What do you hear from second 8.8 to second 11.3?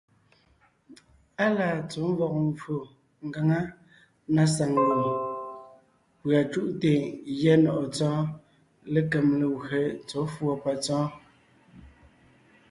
lékem legwé tsɔ̌ fʉ̀ɔ patsɔ́ɔn.